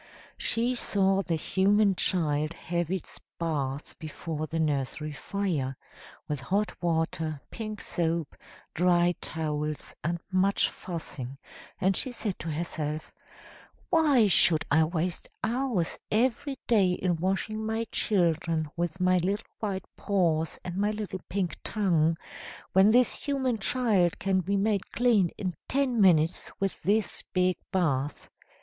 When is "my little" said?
18.99-19.45, 20.77-21.21